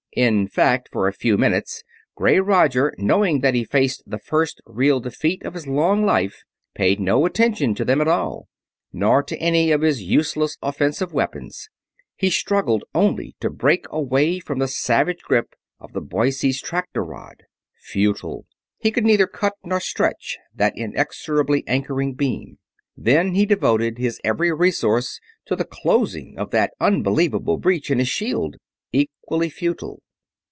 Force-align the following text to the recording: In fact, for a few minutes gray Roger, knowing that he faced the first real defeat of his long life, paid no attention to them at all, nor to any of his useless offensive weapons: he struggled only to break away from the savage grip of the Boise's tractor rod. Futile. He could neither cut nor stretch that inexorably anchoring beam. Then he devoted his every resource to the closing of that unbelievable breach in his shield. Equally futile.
In 0.13 0.49
fact, 0.49 0.89
for 0.91 1.07
a 1.07 1.13
few 1.13 1.37
minutes 1.37 1.85
gray 2.15 2.37
Roger, 2.41 2.93
knowing 2.97 3.39
that 3.39 3.53
he 3.53 3.63
faced 3.63 4.03
the 4.05 4.17
first 4.19 4.59
real 4.65 4.99
defeat 4.99 5.41
of 5.45 5.53
his 5.53 5.67
long 5.67 6.05
life, 6.05 6.43
paid 6.75 6.99
no 6.99 7.25
attention 7.25 7.73
to 7.75 7.85
them 7.85 8.01
at 8.01 8.09
all, 8.09 8.49
nor 8.91 9.23
to 9.23 9.37
any 9.39 9.71
of 9.71 9.83
his 9.83 10.03
useless 10.03 10.57
offensive 10.61 11.13
weapons: 11.13 11.69
he 12.17 12.29
struggled 12.29 12.83
only 12.93 13.37
to 13.39 13.49
break 13.49 13.85
away 13.89 14.37
from 14.39 14.59
the 14.59 14.67
savage 14.67 15.21
grip 15.21 15.55
of 15.79 15.93
the 15.93 16.01
Boise's 16.01 16.61
tractor 16.61 17.05
rod. 17.05 17.43
Futile. 17.77 18.45
He 18.79 18.91
could 18.91 19.05
neither 19.05 19.27
cut 19.27 19.53
nor 19.63 19.79
stretch 19.79 20.37
that 20.53 20.73
inexorably 20.77 21.63
anchoring 21.67 22.15
beam. 22.15 22.57
Then 22.97 23.33
he 23.33 23.45
devoted 23.45 23.97
his 23.97 24.19
every 24.25 24.51
resource 24.51 25.21
to 25.45 25.55
the 25.55 25.63
closing 25.63 26.37
of 26.37 26.51
that 26.51 26.73
unbelievable 26.81 27.55
breach 27.55 27.89
in 27.89 27.99
his 27.99 28.09
shield. 28.09 28.57
Equally 28.93 29.47
futile. 29.49 30.01